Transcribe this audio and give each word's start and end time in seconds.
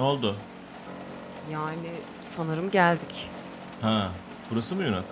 Ne 0.00 0.04
oldu? 0.06 0.36
Yani 1.50 1.90
sanırım 2.36 2.70
geldik. 2.70 3.28
Ha, 3.80 4.10
burası 4.50 4.76
mı 4.76 4.82
Yunak? 4.84 5.04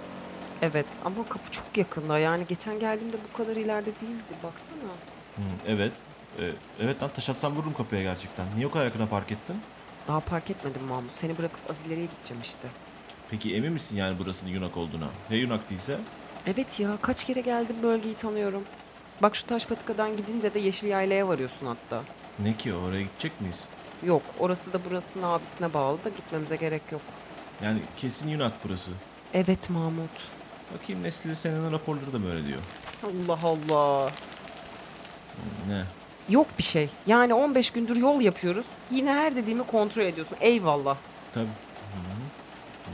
Evet 0.62 0.86
ama 1.04 1.28
kapı 1.28 1.50
çok 1.50 1.76
yakında. 1.76 2.18
Yani 2.18 2.44
geçen 2.48 2.80
geldiğimde 2.80 3.16
bu 3.32 3.36
kadar 3.36 3.56
ileride 3.56 3.86
değildi. 4.00 4.34
Baksana. 4.42 4.92
Hı, 5.36 5.42
evet. 5.66 5.92
Ee, 6.40 6.50
evet 6.80 7.02
lan 7.02 7.10
taş 7.14 7.28
atsam 7.28 7.56
vururum 7.56 7.72
kapıya 7.74 8.02
gerçekten. 8.02 8.46
Niye 8.56 8.66
o 8.66 8.70
kadar 8.70 8.84
yakına 8.84 9.06
park 9.06 9.32
ettin? 9.32 9.56
Daha 10.08 10.20
park 10.20 10.50
etmedim 10.50 10.82
Mahmut. 10.84 11.10
Seni 11.14 11.38
bırakıp 11.38 11.70
az 11.70 11.76
ileriye 11.86 12.06
gideceğim 12.06 12.42
işte. 12.42 12.68
Peki 13.30 13.56
emin 13.56 13.72
misin 13.72 13.96
yani 13.96 14.18
burasının 14.18 14.50
Yunak 14.50 14.76
olduğuna? 14.76 15.08
Ya 15.30 15.36
Yunak 15.38 15.70
değilse? 15.70 15.98
Evet 16.46 16.80
ya 16.80 16.90
kaç 17.02 17.24
kere 17.24 17.40
geldim 17.40 17.76
bölgeyi 17.82 18.14
tanıyorum. 18.14 18.62
Bak 19.22 19.36
şu 19.36 19.46
taş 19.46 19.66
patikadan 19.66 20.16
gidince 20.16 20.54
de 20.54 20.58
yeşil 20.58 20.88
yaylaya 20.88 21.28
varıyorsun 21.28 21.66
hatta. 21.66 22.02
Ne 22.38 22.54
ki 22.56 22.74
oraya 22.74 23.02
gidecek 23.02 23.40
miyiz? 23.40 23.64
Yok 24.02 24.22
orası 24.38 24.72
da 24.72 24.84
burasının 24.84 25.22
abisine 25.22 25.74
bağlı 25.74 26.04
da 26.04 26.08
gitmemize 26.08 26.56
gerek 26.56 26.82
yok. 26.92 27.00
Yani 27.64 27.78
kesin 27.96 28.28
Yunak 28.28 28.52
burası. 28.64 28.90
Evet 29.34 29.70
Mahmut. 29.70 30.10
Bakayım 30.74 31.02
Nesli 31.02 31.36
senin 31.36 31.72
raporları 31.72 32.12
da 32.12 32.24
böyle 32.24 32.46
diyor. 32.46 32.58
Allah 33.04 33.38
Allah. 33.44 34.10
Ne? 35.68 35.84
Yok 36.28 36.46
bir 36.58 36.62
şey. 36.62 36.90
Yani 37.06 37.34
15 37.34 37.70
gündür 37.70 37.96
yol 37.96 38.20
yapıyoruz. 38.20 38.66
Yine 38.90 39.12
her 39.14 39.36
dediğimi 39.36 39.62
kontrol 39.66 40.02
ediyorsun. 40.02 40.36
Eyvallah. 40.40 40.96
Tabii. 41.34 41.44
Hı 41.46 41.98
hı. 41.98 42.90
Hı. 42.90 42.92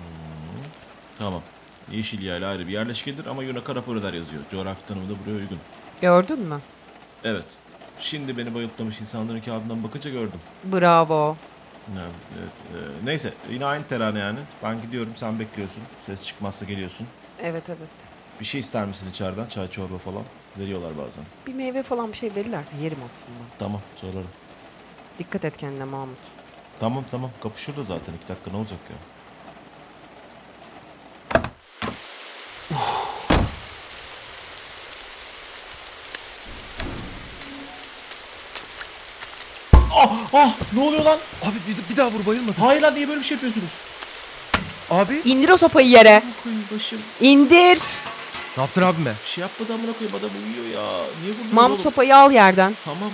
Tamam. 1.18 1.42
Yeşil 1.90 2.22
yayla 2.22 2.48
ayrı 2.50 2.66
bir 2.66 2.72
yerleşkedir 2.72 3.26
ama 3.26 3.42
Yunak'a 3.42 3.74
rapor 3.74 3.96
eder 3.96 4.12
yazıyor. 4.12 4.42
Coğrafi 4.50 4.84
tanımı 4.84 5.08
da 5.08 5.12
buraya 5.24 5.36
uygun. 5.36 5.58
Gördün 6.00 6.38
mü? 6.38 6.60
Evet. 7.24 7.44
Şimdi 8.00 8.36
beni 8.38 8.54
bayıltlamış 8.54 9.00
insanların 9.00 9.40
kağıdından 9.40 9.84
bakınca 9.84 10.10
gördüm. 10.10 10.40
Bravo. 10.64 11.36
Evet, 11.92 12.10
evet. 12.38 12.82
Ee, 13.02 13.06
neyse 13.06 13.32
yine 13.50 13.66
aynı 13.66 13.84
terane 13.84 14.18
yani. 14.18 14.38
Ben 14.62 14.82
gidiyorum 14.82 15.12
sen 15.16 15.38
bekliyorsun. 15.38 15.82
Ses 16.02 16.24
çıkmazsa 16.24 16.64
geliyorsun. 16.64 17.06
Evet 17.42 17.62
evet. 17.68 17.78
Bir 18.40 18.44
şey 18.44 18.60
ister 18.60 18.84
misin 18.86 19.10
içeriden? 19.10 19.46
Çay 19.46 19.70
çorba 19.70 19.98
falan. 19.98 20.22
Veriyorlar 20.58 20.90
bazen. 21.06 21.24
Bir 21.46 21.54
meyve 21.54 21.82
falan 21.82 22.12
bir 22.12 22.16
şey 22.16 22.34
verirlerse 22.34 22.76
yerim 22.76 22.98
aslında. 22.98 23.38
Tamam 23.58 23.80
sorarım. 23.96 24.28
Dikkat 25.18 25.44
et 25.44 25.56
kendine 25.56 25.84
Mahmut. 25.84 26.18
Tamam 26.80 27.04
tamam 27.10 27.30
kapı 27.42 27.60
şurada 27.60 27.82
zaten. 27.82 28.14
iki 28.14 28.28
dakika 28.28 28.50
ne 28.50 28.56
olacak 28.56 28.78
ya? 28.90 28.96
Ah 40.34 40.52
ne 40.72 40.80
oluyor 40.80 41.04
lan? 41.04 41.18
Abi 41.42 41.54
bir, 41.68 41.92
bir 41.92 41.96
daha 41.96 42.10
vur 42.10 42.26
bayılmadı. 42.26 42.56
Hayır 42.60 42.82
lan 42.82 42.94
niye 42.94 43.08
böyle 43.08 43.20
bir 43.20 43.24
şey 43.26 43.34
yapıyorsunuz? 43.34 43.70
Abi 44.90 45.22
İndir 45.24 45.48
o 45.48 45.56
sopayı 45.56 45.88
yere. 45.88 46.22
Koyayım 46.42 46.64
başım. 46.74 46.98
İndir. 47.20 47.80
ne 48.56 48.62
yaptın 48.62 48.82
abime? 48.82 49.12
Bir 49.24 49.30
şey 49.30 49.42
yapmadı 49.42 49.72
amına 49.74 49.92
koyayım 49.92 50.16
adam 50.18 50.30
uyuyor 50.46 50.74
ya. 50.84 50.90
Niye 51.22 51.32
vurdun 51.32 51.46
Mahmut 51.54 51.70
oğlum? 51.70 51.82
sopayı 51.82 52.16
al 52.16 52.32
yerden. 52.32 52.74
Tamam. 52.84 53.10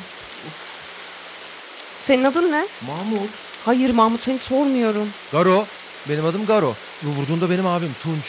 Senin 2.01 2.25
adın 2.25 2.53
ne? 2.53 2.67
Mahmut. 2.87 3.31
Hayır 3.65 3.95
Mahmut 3.95 4.23
seni 4.25 4.39
sormuyorum. 4.39 5.09
Garo. 5.33 5.67
Benim 6.09 6.27
adım 6.27 6.47
Garo. 6.47 6.75
Bu 7.03 7.09
vurduğunda 7.21 7.51
benim 7.51 7.67
abim 7.67 7.95
Tunç. 8.03 8.25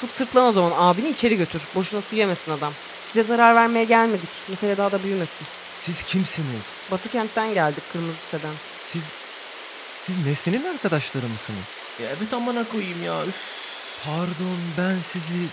Tut 0.00 0.10
sırtlan 0.14 0.44
o 0.48 0.52
zaman 0.52 0.72
abini 0.78 1.08
içeri 1.08 1.36
götür. 1.36 1.62
Boşuna 1.74 2.00
su 2.10 2.16
yemesin 2.16 2.52
adam. 2.52 2.72
Size 3.12 3.22
zarar 3.22 3.54
vermeye 3.54 3.84
gelmedik. 3.84 4.28
Mesele 4.48 4.76
daha 4.76 4.92
da 4.92 5.02
büyümesin. 5.02 5.46
Siz 5.86 6.02
kimsiniz? 6.02 6.62
Batı 6.90 7.08
kentten 7.08 7.54
geldik 7.54 7.82
kırmızı 7.92 8.18
seden. 8.30 8.54
Siz 8.92 9.02
siz 10.06 10.26
Nesli'nin 10.26 10.64
arkadaşları 10.64 11.26
mısınız? 11.28 11.64
Ya 12.02 12.06
evet 12.18 12.34
amına 12.34 12.64
koyayım 12.64 13.04
ya. 13.04 13.26
Üf. 13.26 13.34
Pardon 14.04 14.58
ben 14.78 14.96
sizi... 15.12 15.46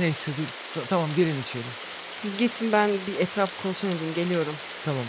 Neyse 0.00 0.30
dur. 0.38 0.74
Ta- 0.74 0.86
tamam 0.88 1.08
girin 1.16 1.42
içeri. 1.48 1.62
Siz 2.22 2.36
geçin 2.36 2.72
ben 2.72 2.90
bir 2.90 3.20
etraf 3.20 3.62
kontrol 3.62 3.88
edeyim 3.88 4.14
geliyorum. 4.14 4.54
Tamam. 4.84 5.04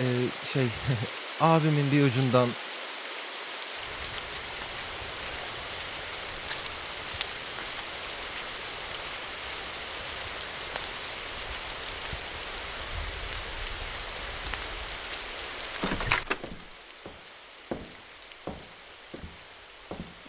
Ee, 0.00 0.04
şey 0.52 0.66
abimin 1.40 1.92
bir 1.92 2.04
ucundan 2.04 2.48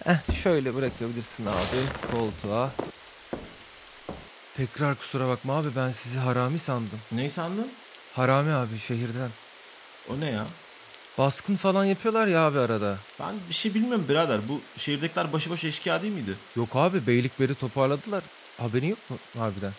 Eh 0.05 0.35
şöyle 0.43 0.75
bırakabilirsin 0.75 1.45
abi 1.45 2.11
koltuğa. 2.11 2.71
Tekrar 4.57 4.95
kusura 4.95 5.27
bakma 5.27 5.53
abi 5.57 5.67
ben 5.75 5.91
sizi 5.91 6.17
harami 6.17 6.59
sandım. 6.59 6.99
Ne 7.11 7.29
sandın? 7.29 7.67
Harami 8.13 8.51
abi 8.51 8.79
şehirden. 8.79 9.29
O 10.09 10.19
ne 10.19 10.29
ya? 10.31 10.45
Baskın 11.17 11.55
falan 11.55 11.85
yapıyorlar 11.85 12.27
ya 12.27 12.39
abi 12.47 12.59
arada. 12.59 12.97
Ben 13.19 13.35
bir 13.49 13.53
şey 13.53 13.73
bilmiyorum 13.73 14.05
birader. 14.09 14.39
Bu 14.49 14.61
şehirdekiler 14.77 15.33
başıboş 15.33 15.63
eşkıya 15.63 16.01
değil 16.01 16.13
miydi? 16.13 16.35
Yok 16.55 16.69
abi 16.75 17.07
beylikleri 17.07 17.55
toparladılar. 17.55 18.23
Haberin 18.57 18.87
yok 18.87 18.99
mu 19.09 19.17
harbiden? 19.37 19.71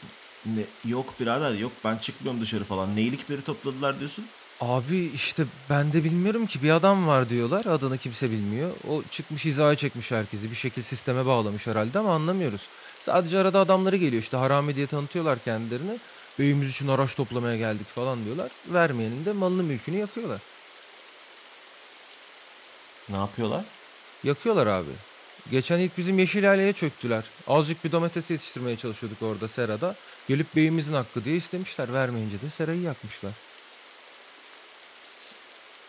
Ne? 0.47 0.62
Yok 0.91 1.20
birader 1.20 1.54
yok. 1.54 1.72
Ben 1.84 1.98
çıkmıyorum 1.98 2.41
dışarı 2.41 2.64
falan. 2.64 2.97
Neylikleri 2.97 3.42
topladılar 3.42 3.98
diyorsun? 3.98 4.26
Abi 4.60 5.10
işte 5.15 5.44
ben 5.71 5.93
de 5.93 6.04
bilmiyorum 6.04 6.47
ki 6.47 6.62
bir 6.62 6.71
adam 6.71 7.06
var 7.09 7.28
diyorlar. 7.28 7.66
Adını 7.66 7.98
kimse 7.98 8.31
bilmiyor. 8.31 8.71
O 8.91 9.03
çıkmış 9.10 9.44
hizaya 9.44 9.76
çekmiş 9.76 10.10
herkesi. 10.10 10.50
Bir 10.50 10.56
şekil 10.56 10.82
sisteme 10.82 11.26
bağlamış 11.26 11.66
herhalde 11.66 11.98
ama 11.98 12.15
anlamıyoruz. 12.15 12.69
Sadece 13.00 13.38
arada 13.38 13.60
adamları 13.60 13.97
geliyor 13.97 14.22
işte 14.22 14.37
harami 14.37 14.75
diye 14.75 14.87
tanıtıyorlar 14.87 15.38
kendilerini. 15.38 15.98
Beyimiz 16.38 16.71
için 16.71 16.88
araç 16.88 17.15
toplamaya 17.15 17.56
geldik 17.56 17.87
falan 17.87 18.25
diyorlar. 18.25 18.50
Vermeyenin 18.69 19.25
de 19.25 19.32
malını 19.32 19.62
mülkünü 19.62 19.97
yakıyorlar. 19.97 20.41
Ne 23.09 23.16
yapıyorlar? 23.16 23.65
Yakıyorlar 24.25 24.66
abi. 24.66 24.91
Geçen 25.50 25.78
ilk 25.78 25.98
bizim 25.98 26.19
yeşil 26.19 26.50
aileye 26.50 26.72
çöktüler. 26.72 27.25
Azıcık 27.47 27.84
bir 27.84 27.92
domates 27.92 28.31
yetiştirmeye 28.31 28.77
çalışıyorduk 28.77 29.22
orada 29.22 29.48
serada. 29.48 29.94
Gelip 30.28 30.56
beyimizin 30.56 30.94
hakkı 30.94 31.25
diye 31.25 31.37
istemişler. 31.37 31.92
Vermeyince 31.92 32.41
de 32.41 32.50
serayı 32.50 32.81
yakmışlar. 32.81 33.32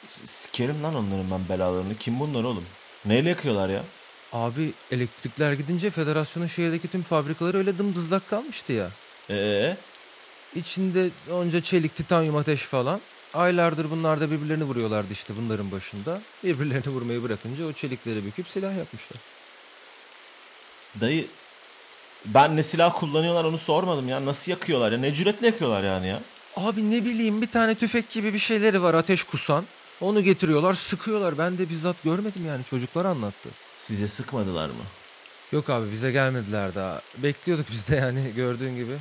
Sikerim 0.08 0.84
lan 0.84 0.96
onların 0.96 1.32
ben 1.32 1.50
belalarını. 1.50 1.96
Kim 1.96 2.20
bunlar 2.20 2.44
oğlum? 2.44 2.66
Neyle 3.06 3.30
yakıyorlar 3.30 3.70
ya? 3.70 3.84
Abi 4.34 4.72
elektrikler 4.92 5.54
gidince 5.54 5.90
federasyonun 5.90 6.48
şehirdeki 6.48 6.88
tüm 6.88 7.04
fabrikaları 7.04 7.58
öyle 7.58 7.78
dımdızlak 7.78 8.30
kalmıştı 8.30 8.74
ya. 8.74 8.90
Ee? 9.30 9.78
İçinde 10.56 11.10
onca 11.32 11.62
çelik, 11.62 11.96
titanyum 11.96 12.36
ateş 12.36 12.62
falan. 12.62 13.02
Aylardır 13.34 13.92
bunlar 13.92 14.22
da 14.22 14.32
birbirlerini 14.32 14.64
vuruyorlardı 14.64 15.14
işte 15.14 15.34
bunların 15.42 15.72
başında. 15.72 16.22
Birbirlerini 16.44 16.94
vurmayı 16.94 17.24
bırakınca 17.24 17.66
o 17.66 17.74
çelikleri 17.74 18.26
büküp 18.26 18.50
silah 18.50 18.78
yapmışlar. 18.78 19.22
Dayı 21.02 21.28
ben 22.26 22.56
ne 22.56 22.64
silah 22.64 23.00
kullanıyorlar 23.00 23.44
onu 23.46 23.58
sormadım 23.58 24.10
ya. 24.10 24.26
Nasıl 24.26 24.52
yakıyorlar 24.52 24.92
ya? 24.92 24.98
Ne 24.98 25.14
cüretle 25.14 25.48
yakıyorlar 25.48 25.84
yani 25.84 26.08
ya? 26.08 26.22
Abi 26.56 26.92
ne 26.92 27.06
bileyim 27.06 27.42
bir 27.42 27.48
tane 27.48 27.76
tüfek 27.76 28.12
gibi 28.12 28.34
bir 28.34 28.40
şeyleri 28.40 28.84
var 28.84 28.94
ateş 28.94 29.24
kusan. 29.24 29.66
Onu 30.02 30.24
getiriyorlar 30.24 30.74
sıkıyorlar. 30.74 31.38
Ben 31.38 31.58
de 31.58 31.70
bizzat 31.70 32.04
görmedim 32.04 32.46
yani 32.48 32.64
çocuklar 32.66 33.06
anlattı. 33.06 33.50
Size 33.76 34.08
sıkmadılar 34.08 34.68
mı? 34.70 34.84
Yok 35.52 35.70
abi 35.70 35.92
bize 35.92 36.12
gelmediler 36.12 36.76
daha. 36.76 37.02
Bekliyorduk 37.18 37.66
biz 37.72 37.88
de 37.88 37.96
yani 37.96 38.32
gördüğün 38.36 38.76
gibi. 38.76 38.94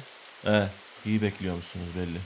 Ee, 0.47 0.69
iyi 1.06 1.23
bekliyor 1.23 1.55
musunuz 1.56 1.87
belli. 1.99 2.19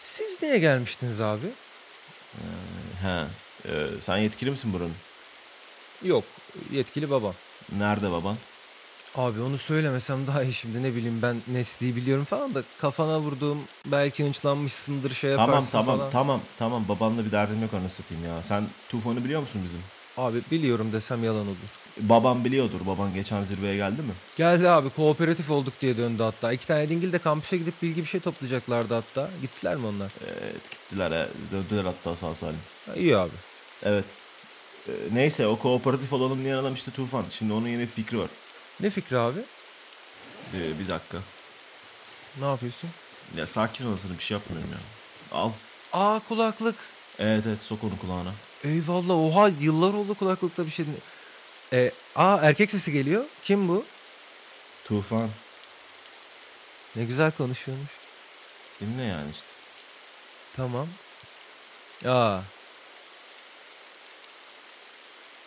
Siz 0.00 0.42
niye 0.42 0.58
gelmiştiniz 0.58 1.20
abi? 1.20 1.46
He. 3.02 3.24
Ee, 3.68 3.86
sen 4.00 4.16
yetkili 4.16 4.50
misin 4.50 4.72
buranın? 4.72 4.94
Yok 6.02 6.24
yetkili 6.72 7.10
babam. 7.10 7.34
Nerede 7.78 8.10
baban? 8.10 8.36
Abi 9.14 9.40
onu 9.40 9.58
söylemesem 9.58 10.26
daha 10.26 10.42
iyi 10.42 10.52
şimdi 10.52 10.82
ne 10.82 10.94
bileyim 10.94 11.18
ben 11.22 11.36
Nesli'yi 11.52 11.96
biliyorum 11.96 12.24
falan 12.24 12.54
da 12.54 12.62
kafana 12.80 13.20
vurduğum 13.20 13.58
belki 13.86 14.24
hınçlanmışsındır 14.24 15.14
şey 15.14 15.30
yaparsın 15.30 15.52
Tamam 15.52 15.66
tamam 15.72 15.98
falan. 15.98 16.10
tamam 16.10 16.40
tamam 16.58 16.84
babanla 16.88 17.24
bir 17.24 17.32
derdim 17.32 17.62
yok 17.62 17.74
anasını 17.74 17.88
satayım 17.90 18.24
ya. 18.24 18.42
Sen 18.42 18.64
Tufan'ı 18.88 19.24
biliyor 19.24 19.40
musun 19.40 19.60
bizim? 19.64 19.80
Abi 20.16 20.40
biliyorum 20.50 20.92
desem 20.92 21.24
yalan 21.24 21.46
olur. 21.46 21.56
Babam 22.00 22.44
biliyordur. 22.44 22.80
Baban 22.86 23.14
geçen 23.14 23.42
zirveye 23.42 23.76
geldi 23.76 24.02
mi? 24.02 24.12
Geldi 24.36 24.68
abi 24.70 24.90
kooperatif 24.90 25.50
olduk 25.50 25.72
diye 25.80 25.96
döndü 25.96 26.22
hatta. 26.22 26.52
İki 26.52 26.66
tane 26.66 26.88
dingil 26.88 27.12
de 27.12 27.18
kampüse 27.18 27.56
gidip 27.56 27.82
bilgi 27.82 28.00
bir 28.02 28.06
şey 28.08 28.20
toplayacaklardı 28.20 28.94
hatta. 28.94 29.30
Gittiler 29.42 29.76
mi 29.76 29.86
onlar? 29.86 30.12
Evet 30.26 30.70
gittiler 30.70 31.10
he. 31.10 31.28
Döndüler 31.52 31.84
hatta 31.84 32.16
sağ 32.16 32.34
salim. 32.34 32.58
Ha, 32.86 32.94
iyi 32.94 33.16
abi. 33.16 33.30
Evet. 33.82 34.04
Ee, 34.88 34.92
neyse 35.12 35.46
o 35.46 35.56
kooperatif 35.58 36.12
olalım 36.12 36.44
diyen 36.44 36.56
adam 36.56 36.74
işte 36.74 36.90
Tufan. 36.90 37.24
Şimdi 37.30 37.52
onun 37.52 37.68
yeni 37.68 37.80
bir 37.80 37.86
fikri 37.86 38.18
var. 38.18 38.28
Ne 38.80 38.90
fikri 38.90 39.18
abi? 39.18 39.38
Ee, 40.54 40.78
bir 40.78 40.88
dakika. 40.90 41.18
Ne 42.40 42.46
yapıyorsun? 42.46 42.90
Ya 43.36 43.46
sakin 43.46 43.86
olasın 43.86 44.18
bir 44.18 44.22
şey 44.22 44.36
yapmıyorum 44.36 44.70
ya. 44.72 44.78
Al. 45.38 45.50
Aa 45.92 46.20
kulaklık. 46.28 46.76
Evet 47.18 47.44
evet 47.48 47.58
sok 47.62 47.84
onu 47.84 47.98
kulağına. 47.98 48.32
Eyvallah 48.64 49.14
oha 49.14 49.48
yıllar 49.48 49.92
oldu 49.92 50.14
kulaklıkta 50.14 50.66
bir 50.66 50.70
şey 50.70 50.86
dinle. 50.86 50.96
E, 51.72 51.92
aa 52.16 52.38
erkek 52.42 52.70
sesi 52.70 52.92
geliyor. 52.92 53.24
Kim 53.44 53.68
bu? 53.68 53.84
Tufan. 54.84 55.30
Ne 56.96 57.04
güzel 57.04 57.30
konuşuyormuş. 57.30 57.90
Dinle 58.80 59.02
yani 59.02 59.30
işte. 59.30 59.46
Tamam. 60.56 60.88
Aa. 62.06 62.40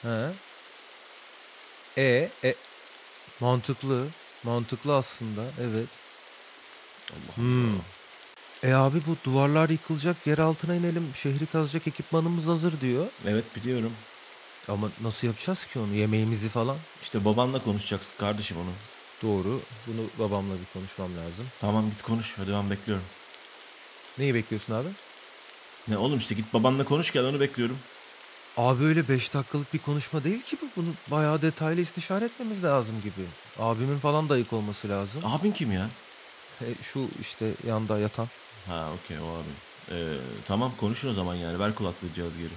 He. 0.02 0.32
E, 1.98 2.30
e 2.44 2.56
mantıklı. 3.42 4.08
Mantıklı 4.44 4.96
aslında. 4.96 5.42
Evet. 5.62 5.88
Allah 7.12 7.36
Hmm. 7.38 7.70
Allah. 7.74 7.82
E 8.64 8.74
abi 8.74 9.02
bu 9.08 9.16
duvarlar 9.26 9.70
yıkılacak, 9.70 10.28
yer 10.28 10.38
altına 10.38 10.76
inelim, 10.76 11.12
şehri 11.16 11.46
kazacak 11.46 11.88
ekipmanımız 11.88 12.48
hazır 12.48 12.82
diyor. 12.82 13.08
Evet 13.28 13.56
biliyorum. 13.56 13.92
Ama 14.68 14.90
nasıl 15.02 15.28
yapacağız 15.28 15.66
ki 15.66 15.80
onu? 15.80 15.94
Yemeğimizi 15.94 16.50
falan. 16.50 16.78
İşte 17.04 17.26
babanla 17.26 17.64
konuşacaksın 17.64 18.14
kardeşim 18.18 18.58
onu. 18.58 18.72
Doğru. 19.24 19.62
Bunu 19.88 20.02
babamla 20.20 20.54
bir 20.54 20.80
konuşmam 20.80 21.18
lazım. 21.18 21.46
Tamam 21.62 21.90
git 21.90 22.02
konuş. 22.02 22.34
Hadi 22.38 22.52
ben 22.52 22.70
bekliyorum. 22.70 23.06
Neyi 24.18 24.34
bekliyorsun 24.34 24.74
abi? 24.74 24.88
Ne 25.88 25.98
oğlum 25.98 26.18
işte 26.18 26.36
git 26.36 26.54
babanla 26.54 26.86
konuş 26.86 27.12
gel 27.14 27.26
onu 27.26 27.40
bekliyorum. 27.40 27.78
Abi 28.58 28.84
öyle 28.84 29.10
5 29.10 29.34
dakikalık 29.34 29.74
bir 29.74 29.80
konuşma 29.80 30.24
değil 30.24 30.42
ki 30.42 30.58
bu. 30.62 30.82
Bunu 30.82 30.94
bayağı 31.12 31.42
detaylı 31.42 31.82
istişare 31.82 32.26
etmemiz 32.26 32.64
lazım 32.64 32.96
gibi. 33.04 33.26
Abimin 33.60 34.00
falan 34.00 34.30
da 34.30 34.34
ayık 34.34 34.54
olması 34.54 34.90
lazım. 34.90 35.22
Abin 35.26 35.52
kim 35.52 35.72
ya? 35.72 35.90
E, 36.62 36.66
şu 36.84 37.08
işte 37.22 37.52
yanda 37.68 38.00
yatan. 38.00 38.28
Ha 38.68 38.90
okey 38.96 39.18
o 39.20 39.24
abi. 39.24 39.52
Ee, 39.92 40.18
tamam 40.48 40.72
konuşun 40.80 41.10
o 41.10 41.14
zaman 41.14 41.36
yani. 41.36 41.60
Ver 41.60 41.76
kulaklığı 41.76 42.14
cihaz 42.16 42.38
geri. 42.38 42.50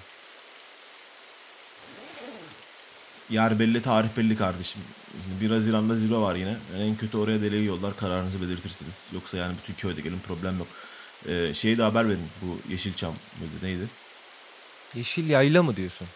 Yer 3.31 3.59
belli, 3.59 3.83
tarih 3.83 4.09
belli 4.17 4.37
kardeşim. 4.37 4.83
Şimdi 5.25 5.51
1 5.51 5.55
Haziran'da 5.55 5.97
zirve 5.97 6.17
var 6.17 6.35
yine. 6.35 6.57
En 6.79 6.97
kötü 6.97 7.19
oraya 7.19 7.43
deleği 7.43 7.65
yollar, 7.65 7.97
kararınızı 7.97 8.43
belirtirsiniz. 8.43 9.07
Yoksa 9.13 9.37
yani 9.37 9.55
bütün 9.63 9.75
köyde 9.75 10.01
gelin 10.01 10.21
problem 10.27 10.59
yok. 10.59 10.67
Ee, 11.29 11.55
şeyi 11.55 11.79
de 11.79 11.83
haber 11.83 12.09
verin. 12.09 12.29
Bu 12.43 12.73
Yeşilçam 12.73 13.15
mıydı 13.41 13.53
neydi? 13.63 13.89
Yeşil 14.95 15.31
yayla 15.31 15.63
mı 15.63 15.77
diyorsun? 15.77 16.07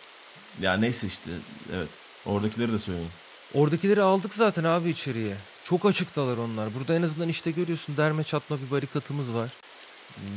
Ya 0.60 0.76
neyse 0.76 1.06
işte 1.06 1.30
evet. 1.76 1.88
Oradakileri 2.26 2.72
de 2.72 2.78
söyleyin. 2.78 3.10
Oradakileri 3.54 4.02
aldık 4.02 4.34
zaten 4.34 4.64
abi 4.64 4.90
içeriye. 4.90 5.36
Çok 5.64 5.86
açıktalar 5.86 6.36
onlar. 6.36 6.74
Burada 6.74 6.94
en 6.94 7.02
azından 7.02 7.28
işte 7.28 7.50
görüyorsun 7.50 7.96
derme 7.96 8.24
çatma 8.24 8.56
bir 8.66 8.70
barikatımız 8.70 9.34
var. 9.34 9.48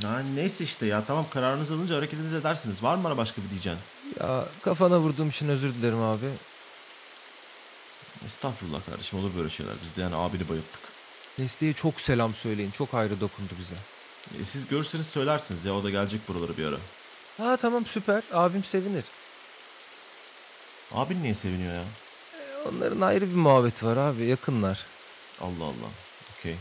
Ya 0.04 0.20
neyse 0.36 0.64
işte 0.64 0.86
ya 0.86 1.04
tamam 1.08 1.26
kararınızı 1.34 1.74
alınca 1.74 1.98
hareketinizi 1.98 2.36
edersiniz. 2.36 2.84
Var 2.84 2.96
mı 2.96 3.04
bana 3.04 3.18
başka 3.18 3.42
bir 3.44 3.50
diyeceğin? 3.50 3.78
Ya 4.20 4.46
kafana 4.62 5.00
vurduğum 5.00 5.30
için 5.30 5.50
özür 5.50 5.74
dilerim 5.74 6.02
abi. 6.02 6.26
Estağfurullah 8.26 8.80
kardeşim 8.86 9.20
olur 9.20 9.32
böyle 9.38 9.50
şeyler. 9.50 9.74
Biz 9.84 9.96
de 9.96 10.02
yani 10.02 10.16
abini 10.16 10.50
bayılttık. 10.50 10.82
Nesli'ye 11.40 11.74
çok 11.74 12.02
selam 12.02 12.34
söyleyin. 12.34 12.72
Çok 12.72 12.94
ayrı 12.94 13.22
dokundu 13.22 13.52
bize. 13.60 13.76
E, 14.42 14.46
siz 14.46 14.68
görürseniz 14.68 15.08
söylersiniz 15.08 15.66
ya 15.66 15.74
o 15.74 15.84
da 15.84 15.90
gelecek 15.90 16.28
buralara 16.28 16.58
bir 16.58 16.66
ara. 16.66 16.78
Ha 17.38 17.58
tamam 17.58 17.86
süper. 17.86 18.24
Abim 18.34 18.64
sevinir. 18.64 19.04
Abin 20.92 21.24
niye 21.24 21.36
seviniyor 21.36 21.74
ya? 21.74 21.82
E, 21.84 22.70
Onların 22.70 23.02
ayrı 23.02 23.30
bir 23.30 23.36
muhabbeti 23.36 23.86
var 23.86 23.98
abi. 23.98 24.26
Yakınlar. 24.26 24.86
Allah 25.42 25.64
Allah. 25.64 25.90
Okey. 26.40 26.56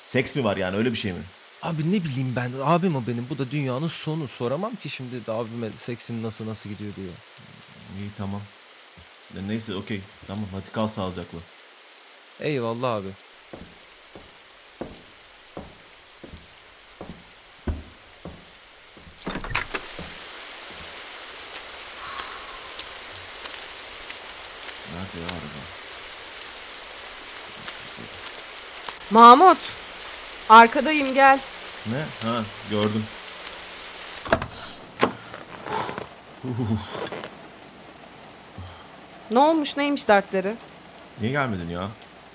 Seks 0.00 0.36
mi 0.36 0.44
var 0.44 0.56
yani 0.56 0.76
öyle 0.76 0.92
bir 0.92 0.96
şey 0.98 1.12
mi? 1.12 1.22
Abi 1.62 1.92
ne 1.92 2.04
bileyim 2.04 2.32
ben. 2.36 2.52
Abim 2.64 2.96
o 2.96 3.02
benim. 3.06 3.26
Bu 3.30 3.38
da 3.38 3.50
dünyanın 3.50 3.88
sonu. 3.88 4.28
Soramam 4.28 4.76
ki 4.76 4.88
şimdi 4.88 5.26
de 5.26 5.32
abime 5.32 5.70
seksin 5.70 6.22
nasıl 6.22 6.46
nasıl 6.46 6.70
gidiyor 6.70 6.94
diye. 6.96 7.06
İyi 8.00 8.10
tamam. 8.18 8.40
E, 9.36 9.48
Neyse 9.48 9.74
okey. 9.74 10.00
Tamam 10.26 10.44
hadi 10.52 10.72
kal 10.72 10.86
sağlıcakla. 10.86 11.38
Eyvallah 12.40 12.94
abi. 12.94 13.08
Nerede 24.92 25.18
ya 25.20 25.26
araba? 25.36 25.62
Mahmut. 29.10 29.58
Arkadayım 30.48 31.14
gel. 31.14 31.38
Ne? 31.86 32.28
Ha 32.28 32.42
gördüm. 32.70 33.04
Ne 39.30 39.38
olmuş 39.38 39.76
neymiş 39.76 40.08
dertleri? 40.08 40.54
Niye 41.20 41.32
gelmedin 41.32 41.70
ya? 41.70 41.88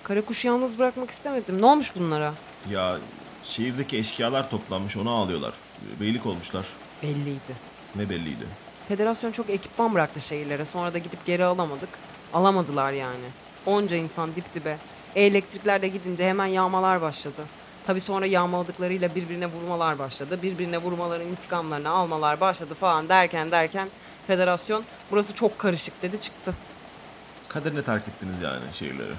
Karakuşu 0.03 0.47
yalnız 0.47 0.79
bırakmak 0.79 1.12
istemedim. 1.12 1.62
Ne 1.62 1.65
olmuş 1.65 1.95
bunlara? 1.95 2.33
Ya 2.69 2.97
şehirdeki 3.44 3.97
eşkıyalar 3.97 4.49
toplanmış 4.49 4.97
onu 4.97 5.11
ağlıyorlar. 5.11 5.54
Beylik 5.99 6.25
olmuşlar. 6.25 6.66
Belliydi. 7.04 7.56
Ne 7.95 8.09
belliydi. 8.09 8.45
Federasyon 8.87 9.31
çok 9.31 9.49
ekipman 9.49 9.94
bıraktı 9.94 10.21
şehirlere. 10.21 10.66
Sonra 10.66 10.94
da 10.94 10.97
gidip 10.97 11.25
geri 11.25 11.44
alamadık. 11.45 11.90
Alamadılar 12.33 12.92
yani. 12.92 13.25
Onca 13.66 13.97
insan 13.97 14.35
dip 14.35 14.54
dibe. 14.54 14.78
Elektrikler 15.15 15.81
de 15.81 15.87
gidince 15.87 16.30
hemen 16.30 16.45
yağmalar 16.45 17.01
başladı. 17.01 17.41
Tabii 17.87 18.01
sonra 18.01 18.25
yağmaladıklarıyla 18.25 19.15
birbirine 19.15 19.45
vurmalar 19.45 19.99
başladı. 19.99 20.39
Birbirine 20.44 20.77
vurmaların 20.77 21.27
intikamlarını 21.27 21.89
almalar 21.89 22.39
başladı 22.39 22.73
falan 22.73 23.09
derken 23.09 23.51
derken 23.51 23.87
federasyon 24.27 24.83
burası 25.11 25.33
çok 25.35 25.59
karışık 25.59 26.01
dedi 26.01 26.21
çıktı. 26.21 26.53
Kaderine 27.49 27.83
terk 27.83 28.07
ettiniz 28.07 28.41
yani 28.41 28.59
şehirleri. 28.73 29.13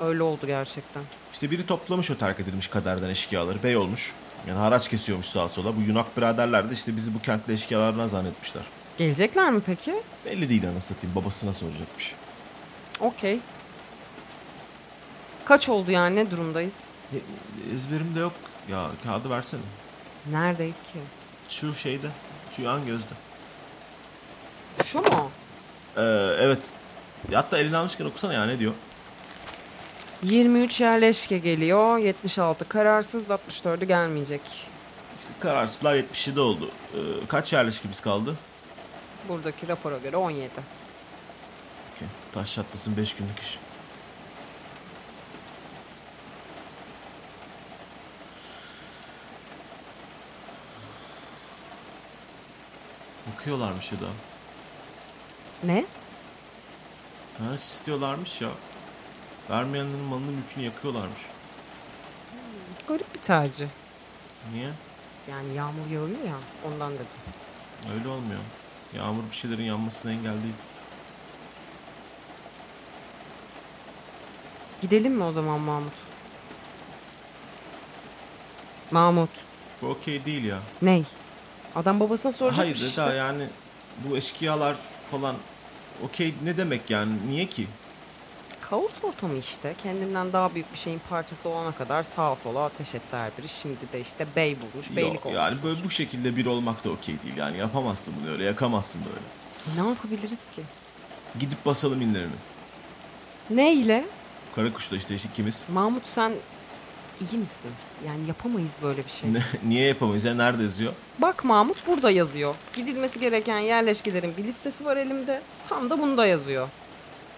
Öyle 0.00 0.22
oldu 0.22 0.46
gerçekten. 0.46 1.02
İşte 1.32 1.50
biri 1.50 1.66
toplamış 1.66 2.10
o 2.10 2.16
terk 2.16 2.40
edilmiş 2.40 2.66
kaderden 2.66 3.08
eşkıyaları. 3.08 3.62
Bey 3.62 3.76
olmuş. 3.76 4.12
Yani 4.48 4.58
haraç 4.58 4.88
kesiyormuş 4.88 5.26
sağa 5.26 5.48
sola. 5.48 5.76
Bu 5.76 5.80
Yunak 5.80 6.16
biraderler 6.16 6.70
de 6.70 6.74
işte 6.74 6.96
bizi 6.96 7.14
bu 7.14 7.22
kentte 7.22 7.52
eşkıyalardan 7.52 8.06
zannetmişler. 8.08 8.62
Gelecekler 8.98 9.50
mi 9.50 9.60
peki? 9.66 9.94
Belli 10.26 10.48
değil 10.48 10.64
anasını 10.64 10.80
satayım. 10.80 11.16
Babasına 11.16 11.52
soracakmış. 11.52 12.14
Okey. 13.00 13.38
Kaç 15.50 15.68
oldu 15.68 15.90
yani 15.90 16.16
ne 16.16 16.30
durumdayız? 16.30 16.80
E, 17.12 17.16
ezberimde 17.74 18.20
yok. 18.20 18.32
Ya 18.68 18.90
kağıdı 19.04 19.30
versene. 19.30 19.60
Neredeydi 20.30 20.72
ki? 20.72 20.98
Şu 21.48 21.74
şeyde. 21.74 22.06
Şu 22.56 22.62
yan 22.62 22.86
gözde. 22.86 23.14
Şu 24.84 24.98
mu? 24.98 25.30
Ee, 25.96 26.02
evet. 26.40 26.58
Hatta 27.32 27.58
elini 27.58 27.76
almışken 27.76 28.04
okusana 28.04 28.32
ya 28.32 28.46
ne 28.46 28.58
diyor. 28.58 28.72
23 30.22 30.80
yerleşke 30.80 31.38
geliyor. 31.38 31.98
76 31.98 32.68
kararsız, 32.68 33.28
64'ü 33.30 33.84
gelmeyecek. 33.84 34.42
İşte 35.20 35.32
kararsızlar 35.40 35.94
77 35.94 36.40
oldu. 36.40 36.70
Ee, 36.94 36.98
kaç 37.28 37.52
yerleşkimiz 37.52 38.00
kaldı? 38.00 38.36
Buradaki 39.28 39.68
rapora 39.68 39.98
göre 39.98 40.16
17. 40.16 40.50
Okey. 41.94 42.08
Taş 42.32 42.54
çatlasın 42.54 42.96
5 42.96 43.14
günlük 43.14 43.38
iş. 43.38 43.58
Okuyorlarmış 53.40 53.92
ya 53.92 54.00
da. 54.00 54.06
Ne? 55.64 55.84
Ha 57.38 57.54
istiyorlarmış 57.54 58.40
ya. 58.40 58.48
Vermeyenlerin 59.50 60.04
malını 60.04 60.30
mülkünü 60.30 60.64
yakıyorlarmış. 60.64 61.20
Garip 62.88 63.14
bir 63.14 63.20
tercih. 63.20 63.68
Niye? 64.52 64.70
Yani 65.30 65.54
yağmur 65.54 65.86
yağıyor 65.90 66.24
ya 66.26 66.36
ondan 66.68 66.92
dedim. 66.94 67.06
Öyle 67.94 68.08
olmuyor. 68.08 68.40
Yağmur 68.96 69.22
bir 69.30 69.36
şeylerin 69.36 69.64
yanmasına 69.64 70.12
engel 70.12 70.42
değil. 70.42 70.54
Gidelim 74.80 75.14
mi 75.14 75.24
o 75.24 75.32
zaman 75.32 75.60
Mahmut? 75.60 75.92
Mahmut. 78.90 79.30
Bu 79.82 79.86
okey 79.86 80.24
değil 80.24 80.44
ya. 80.44 80.58
Ney? 80.82 81.04
Adam 81.76 82.00
babasına 82.00 82.32
soracakmış 82.32 82.76
Hayır 82.78 82.88
işte. 82.88 83.02
Eda 83.02 83.12
yani 83.12 83.44
bu 84.08 84.16
eşkıyalar 84.16 84.76
falan 85.10 85.36
okey 86.04 86.34
ne 86.44 86.56
demek 86.56 86.90
yani 86.90 87.12
niye 87.28 87.46
ki? 87.46 87.66
Kaos 88.70 88.92
ortamı 89.02 89.34
işte. 89.38 89.74
Kendinden 89.82 90.32
daha 90.32 90.54
büyük 90.54 90.72
bir 90.72 90.78
şeyin 90.78 91.00
parçası 91.10 91.48
olana 91.48 91.72
kadar 91.72 92.02
sağa 92.02 92.36
sola 92.36 92.64
ateş 92.64 92.94
etti 92.94 93.16
her 93.16 93.30
biri. 93.38 93.48
Şimdi 93.48 93.76
de 93.92 94.00
işte 94.00 94.26
bey 94.36 94.56
bulmuş, 94.60 94.96
beylik 94.96 95.14
Yok 95.14 95.26
olmuş. 95.26 95.36
yani 95.38 95.56
böyle 95.62 95.84
bu 95.84 95.90
şekilde 95.90 96.36
bir 96.36 96.46
olmak 96.46 96.84
da 96.84 96.90
okey 96.90 97.14
değil 97.24 97.36
yani 97.36 97.58
yapamazsın 97.58 98.14
bunu 98.22 98.30
öyle 98.30 98.44
yakamazsın 98.44 99.00
böyle. 99.06 99.82
Ne 99.82 99.88
yapabiliriz 99.88 100.50
ki? 100.50 100.62
Gidip 101.40 101.66
basalım 101.66 102.02
inlerini. 102.02 102.32
Ne 103.50 103.72
ile? 103.72 104.04
Karakuş'ta 104.56 104.96
işte 104.96 105.14
ikimiz. 105.14 105.64
Mahmut 105.72 106.06
sen 106.06 106.32
iyi 107.20 107.38
misin? 107.38 107.70
Yani 108.06 108.26
yapamayız 108.28 108.72
böyle 108.82 109.04
bir 109.06 109.10
şey. 109.10 109.32
Ne- 109.34 109.42
Niye 109.68 109.86
yapamayız 109.86 110.24
ya? 110.24 110.34
Nerede 110.34 110.62
yazıyor? 110.62 110.92
Bak 111.18 111.44
Mahmut 111.44 111.86
burada 111.86 112.10
yazıyor. 112.10 112.54
Gidilmesi 112.76 113.20
gereken 113.20 113.58
yerleşkelerin 113.58 114.32
bir 114.38 114.44
listesi 114.44 114.84
var 114.84 114.96
elimde. 114.96 115.40
Tam 115.68 115.90
da 115.90 115.98
bunda 115.98 116.26
yazıyor. 116.26 116.68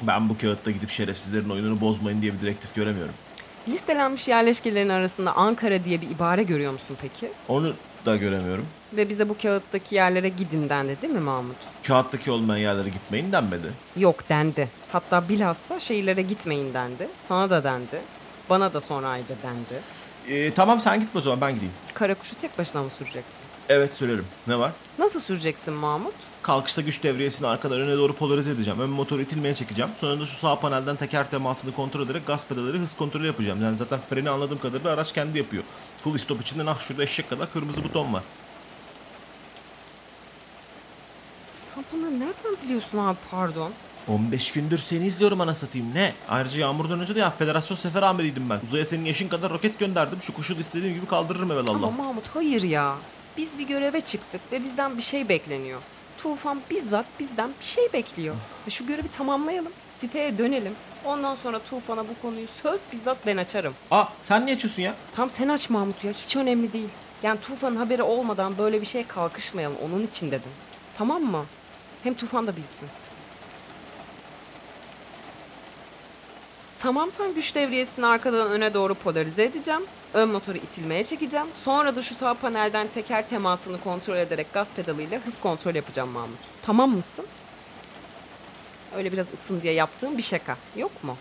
Ben 0.02 0.28
bu 0.28 0.38
kağıtta 0.38 0.70
gidip 0.70 0.90
şerefsizlerin 0.90 1.50
oyununu 1.50 1.80
bozmayın 1.80 2.22
diye 2.22 2.32
bir 2.34 2.40
direktif 2.40 2.74
göremiyorum. 2.74 3.14
Listelenmiş 3.68 4.28
yerleşkelerin 4.28 4.88
arasında 4.88 5.32
Ankara 5.36 5.84
diye 5.84 6.00
bir 6.00 6.10
ibare 6.10 6.42
görüyor 6.42 6.72
musun 6.72 6.96
peki? 7.02 7.32
Onu 7.48 7.74
da 8.06 8.16
göremiyorum. 8.16 8.66
Ve 8.92 9.08
bize 9.08 9.28
bu 9.28 9.36
kağıttaki 9.42 9.94
yerlere 9.94 10.28
gidin 10.28 10.68
dendi 10.68 10.96
değil 11.02 11.12
mi 11.12 11.20
Mahmut? 11.20 11.56
Kağıttaki 11.86 12.30
olmayan 12.30 12.60
yerlere 12.62 12.88
gitmeyin 12.88 13.32
denmedi. 13.32 13.66
Yok 13.96 14.28
dendi. 14.28 14.68
Hatta 14.92 15.28
bilhassa 15.28 15.80
şehirlere 15.80 16.22
gitmeyin 16.22 16.74
dendi. 16.74 17.08
Sana 17.28 17.50
da 17.50 17.64
dendi. 17.64 18.00
Bana 18.50 18.74
da 18.74 18.80
sonra 18.80 19.08
ayrıca 19.08 19.34
dendi. 19.42 19.82
Ee, 20.28 20.54
tamam 20.54 20.80
sen 20.80 21.00
gitme 21.00 21.18
o 21.18 21.22
zaman 21.22 21.40
ben 21.40 21.54
gideyim. 21.54 21.74
Karakuşu 21.94 22.34
tek 22.34 22.58
başına 22.58 22.82
mı 22.82 22.90
süreceksin? 22.90 23.34
Evet 23.68 23.94
söylerim. 23.94 24.26
Ne 24.46 24.58
var? 24.58 24.72
Nasıl 24.98 25.20
süreceksin 25.20 25.74
Mahmut? 25.74 26.14
Kalkışta 26.42 26.80
güç 26.82 27.02
devriyesini 27.02 27.46
arkadan 27.46 27.80
öne 27.80 27.96
doğru 27.96 28.12
polarize 28.16 28.50
edeceğim. 28.50 28.80
Ön 28.80 28.90
motoru 28.90 29.22
itilmeye 29.22 29.54
çekeceğim. 29.54 29.90
Sonra 30.00 30.20
da 30.20 30.26
şu 30.26 30.36
sağ 30.36 30.60
panelden 30.60 30.96
teker 30.96 31.30
temasını 31.30 31.72
kontrol 31.74 32.02
ederek 32.04 32.26
gaz 32.26 32.46
pedalları 32.46 32.78
hız 32.78 32.96
kontrolü 32.96 33.26
yapacağım. 33.26 33.62
Yani 33.62 33.76
zaten 33.76 34.00
freni 34.10 34.30
anladığım 34.30 34.58
kadarıyla 34.58 34.92
araç 34.92 35.12
kendi 35.12 35.38
yapıyor. 35.38 35.62
Full 36.04 36.18
stop 36.18 36.40
içinde 36.40 36.64
nah 36.64 36.78
şurada 36.80 37.02
eşek 37.02 37.30
kadar 37.30 37.52
kırmızı 37.52 37.84
buton 37.84 38.12
var. 38.12 38.22
Sen 41.50 41.84
bunları 41.92 42.12
nereden 42.20 42.56
biliyorsun 42.64 42.98
abi 42.98 43.18
pardon? 43.30 43.72
15 44.08 44.52
gündür 44.52 44.78
seni 44.78 45.06
izliyorum 45.06 45.40
ana 45.40 45.54
satayım. 45.54 45.94
Ne? 45.94 46.12
Ayrıca 46.28 46.60
yağmurdan 46.60 47.00
önce 47.00 47.14
de 47.14 47.18
ya 47.18 47.30
federasyon 47.30 47.76
sefer 47.76 48.02
amiriydim 48.02 48.50
ben. 48.50 48.60
Uzaya 48.68 48.84
senin 48.84 49.04
yaşın 49.04 49.28
kadar 49.28 49.52
roket 49.52 49.78
gönderdim. 49.78 50.18
Şu 50.22 50.32
kuşu 50.34 50.56
da 50.56 50.60
istediğim 50.60 50.94
gibi 50.94 51.06
kaldırırım 51.06 51.52
evelallah. 51.52 51.88
Ama 51.88 51.90
Mahmut 51.90 52.28
hayır 52.34 52.62
ya. 52.62 52.94
Biz 53.36 53.58
bir 53.58 53.66
göreve 53.66 54.00
çıktık 54.00 54.40
ve 54.52 54.64
bizden 54.64 54.96
bir 54.96 55.02
şey 55.02 55.28
bekleniyor. 55.28 55.80
Tufan 56.18 56.60
bizzat 56.70 57.06
bizden 57.20 57.50
bir 57.60 57.64
şey 57.66 57.92
bekliyor. 57.92 58.34
Ve 58.66 58.70
şu 58.70 58.86
görevi 58.86 59.08
tamamlayalım. 59.08 59.72
Siteye 59.94 60.38
dönelim. 60.38 60.72
Ondan 61.04 61.34
sonra 61.34 61.58
Tufan'a 61.58 62.02
bu 62.08 62.22
konuyu 62.22 62.46
söz 62.62 62.80
bizzat 62.92 63.18
ben 63.26 63.36
açarım. 63.36 63.74
Aa 63.90 64.04
sen 64.22 64.46
niye 64.46 64.56
açıyorsun 64.56 64.82
ya? 64.82 64.94
Tam 65.16 65.30
sen 65.30 65.48
aç 65.48 65.70
Mahmut 65.70 66.04
ya. 66.04 66.12
Hiç 66.12 66.36
önemli 66.36 66.72
değil. 66.72 66.88
Yani 67.22 67.40
Tufan'ın 67.40 67.76
haberi 67.76 68.02
olmadan 68.02 68.58
böyle 68.58 68.80
bir 68.80 68.86
şeye 68.86 69.06
kalkışmayalım. 69.06 69.76
Onun 69.84 70.06
için 70.06 70.26
dedim. 70.30 70.50
Tamam 70.98 71.22
mı? 71.22 71.44
Hem 72.02 72.14
Tufan 72.14 72.46
da 72.46 72.56
bilsin. 72.56 72.88
Tamam 76.82 77.12
sen 77.12 77.34
güç 77.34 77.54
devriyesini 77.54 78.06
arkadan 78.06 78.50
öne 78.50 78.74
doğru 78.74 78.94
polarize 78.94 79.44
edeceğim. 79.44 79.80
Ön 80.14 80.28
motoru 80.28 80.56
itilmeye 80.58 81.04
çekeceğim. 81.04 81.46
Sonra 81.64 81.96
da 81.96 82.02
şu 82.02 82.14
sağ 82.14 82.34
panelden 82.34 82.88
teker 82.88 83.28
temasını 83.28 83.80
kontrol 83.80 84.16
ederek 84.16 84.52
gaz 84.52 84.68
pedalıyla 84.76 85.20
hız 85.26 85.40
kontrol 85.40 85.74
yapacağım 85.74 86.08
Mahmut. 86.08 86.38
Tamam 86.62 86.90
mısın? 86.90 87.26
Öyle 88.96 89.12
biraz 89.12 89.26
ısın 89.34 89.60
diye 89.62 89.72
yaptığım 89.72 90.18
bir 90.18 90.22
şaka. 90.22 90.56
Yok 90.76 91.04
mu? 91.04 91.16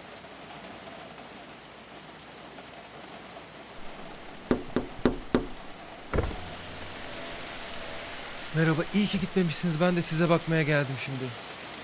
Merhaba, 8.56 8.82
iyi 8.94 9.08
ki 9.08 9.20
gitmemişsiniz. 9.20 9.82
Ben 9.82 9.96
de 9.96 10.02
size 10.02 10.30
bakmaya 10.30 10.64
geldim 10.64 10.96
şimdi. 11.06 11.24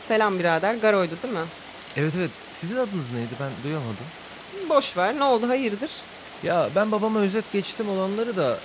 Selam 0.08 0.40
birader. 0.40 0.76
Garoydu 0.76 1.16
değil 1.24 1.34
mi? 1.34 1.46
Evet 1.98 2.14
evet, 2.18 2.32
sizin 2.62 2.76
adınız 2.76 3.12
neydi? 3.14 3.30
Ben 3.40 3.50
duyamadım. 3.64 4.08
Boş 4.70 4.98
ver. 4.98 5.16
Ne 5.20 5.24
oldu? 5.24 5.50
Hayırdır? 5.50 5.92
Ya 6.44 6.70
ben 6.76 6.92
babama 6.92 7.20
özet 7.20 7.52
geçtim 7.54 7.90
olanları 7.90 8.38
da 8.38 8.58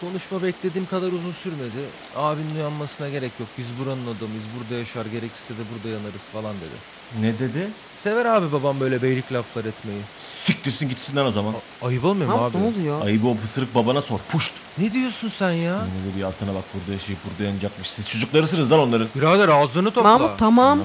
konuşma 0.00 0.42
beklediğim 0.42 0.86
kadar 0.86 1.06
uzun 1.06 1.32
sürmedi. 1.32 1.82
Abinin 2.16 2.54
uyanmasına 2.56 3.08
gerek 3.08 3.32
yok. 3.40 3.48
Biz 3.58 3.66
buranın 3.80 4.02
adamıyız. 4.02 4.44
Burada 4.58 4.78
yaşar. 4.78 5.06
Gerekirse 5.06 5.54
de 5.54 5.62
burada 5.74 5.88
yanarız 5.88 6.20
falan 6.32 6.54
dedi. 6.56 6.76
Ne 7.20 7.38
dedi? 7.38 7.68
Sever 7.96 8.24
abi 8.24 8.52
babam 8.52 8.80
böyle 8.80 9.02
beylik 9.02 9.32
laflar 9.32 9.64
etmeyi. 9.64 9.98
Siktirsin 10.44 10.88
gitsin 10.88 11.16
lan 11.16 11.26
o 11.26 11.30
zaman. 11.30 11.54
Ayıp 11.82 12.04
olmuyor 12.04 12.30
mu 12.32 12.44
abi? 12.44 12.60
ne 12.60 12.66
oluyor? 12.66 13.06
Ayıbı 13.06 13.28
o 13.28 13.36
pısırık 13.36 13.74
babana 13.74 14.02
sor. 14.02 14.18
Puşt. 14.30 14.52
Ne 14.78 14.92
diyorsun 14.92 15.32
sen 15.38 15.50
ya? 15.50 15.76
Ne 15.76 16.12
dedi 16.14 16.26
altına 16.26 16.54
bak 16.54 16.64
burada 16.74 16.92
yaşayıp 16.92 17.20
burada 17.30 17.48
yanacakmış. 17.48 17.90
Siz 17.90 18.08
çocuklarısınız 18.08 18.70
lan 18.72 18.80
onların. 18.80 19.08
Birader 19.16 19.48
ağzını 19.48 19.90
topla. 19.90 20.18
Mahmut 20.18 20.38
tamam. 20.38 20.80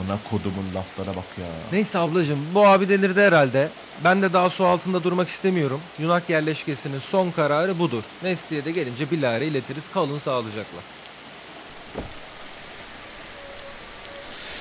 Amına 0.00 0.18
kodumun 0.30 0.74
laflara 0.74 1.16
bak 1.16 1.24
ya. 1.38 1.46
Neyse 1.72 1.98
ablacığım 1.98 2.38
bu 2.54 2.66
abi 2.66 2.88
delirdi 2.88 3.20
herhalde. 3.20 3.68
Ben 4.04 4.22
de 4.22 4.32
daha 4.32 4.50
su 4.50 4.66
altında 4.66 5.04
durmak 5.04 5.28
istemiyorum. 5.28 5.80
Yunak 5.98 6.30
yerleşkesinin 6.30 6.98
son 6.98 7.30
kararı 7.30 7.78
budur. 7.78 8.02
Nesli'ye 8.22 8.64
de 8.64 8.70
gelince 8.70 9.10
bilahare 9.10 9.46
iletiriz. 9.46 9.84
Kalın 9.94 10.18
sağlıcakla. 10.18 10.78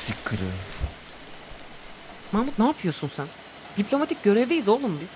Sikırı. 0.05 0.41
Mahmut 2.31 2.59
ne 2.59 2.65
yapıyorsun 2.65 3.11
sen? 3.15 3.25
Diplomatik 3.77 4.23
görevdeyiz 4.23 4.67
oğlum 4.67 4.99
biz. 5.01 5.09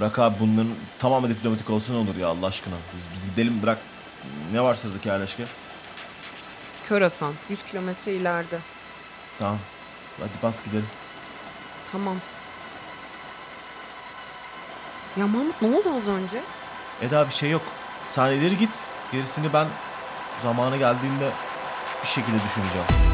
Bırak 0.00 0.18
abi 0.18 0.34
bunların 0.40 0.72
tamamı 0.98 1.28
diplomatik 1.28 1.70
olsa 1.70 1.92
ne 1.92 1.98
olur 1.98 2.16
ya 2.16 2.28
Allah 2.28 2.46
aşkına. 2.46 2.74
Biz, 2.96 3.04
biz 3.14 3.30
gidelim 3.30 3.62
bırak. 3.62 3.78
Ne 4.52 4.62
var 4.62 4.74
sıradaki 4.74 5.08
yerleşke? 5.08 5.44
Körasan 6.88 7.32
100 7.50 7.60
kilometre 7.70 8.12
ileride. 8.12 8.58
Tamam. 9.40 9.58
Hadi 10.20 10.30
bas 10.42 10.64
gidelim. 10.64 10.86
Tamam. 11.92 12.16
Ya 15.16 15.26
Mahmut 15.26 15.62
ne 15.62 15.68
oldu 15.68 15.96
az 15.96 16.08
önce? 16.08 16.42
Eda 17.02 17.28
bir 17.28 17.34
şey 17.34 17.50
yok. 17.50 17.62
Sen 18.10 18.26
ileri 18.26 18.58
git. 18.58 18.70
Gerisini 19.12 19.52
ben 19.52 19.66
zamanı 20.42 20.76
geldiğinde 20.76 21.30
bir 22.02 22.08
şekilde 22.08 22.36
düşüneceğim. 22.36 23.09